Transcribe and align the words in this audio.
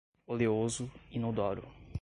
oleoso, 0.25 0.89
inodoro 1.13 1.69